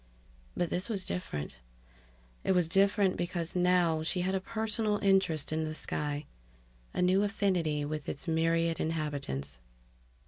But 0.57 0.71
this 0.71 0.89
was 0.89 1.05
different. 1.05 1.57
It 2.43 2.53
was 2.53 2.67
different 2.67 3.17
because 3.17 3.55
now 3.55 4.01
she 4.01 4.21
had 4.21 4.33
a 4.33 4.39
personal 4.41 4.97
interest 4.97 5.53
in 5.53 5.63
the 5.63 5.75
sky, 5.75 6.25
a 6.91 7.03
new 7.03 7.21
affinity 7.21 7.85
with 7.85 8.09
its 8.09 8.27
myriad 8.27 8.79
inhabitants. 8.79 9.59